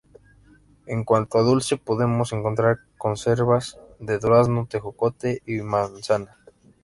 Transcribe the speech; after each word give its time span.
En 0.87 1.03
cuanto 1.03 1.37
a 1.37 1.43
dulce 1.43 1.77
podemos 1.77 2.33
encontrar: 2.33 2.79
conservas 2.97 3.77
de 3.99 4.17
durazno, 4.17 4.65
tejocote 4.65 5.43
y 5.45 5.61
manzana. 5.61 6.39